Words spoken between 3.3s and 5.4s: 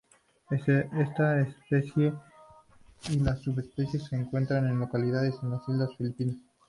subespecies se encuentran localizadas